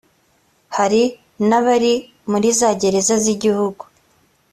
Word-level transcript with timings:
hari 0.77 1.03
nabari 1.49 1.93
muri 2.31 2.47
za 2.59 2.69
gereza 2.81 3.15
z’ 3.23 3.25
igihugu. 3.35 3.83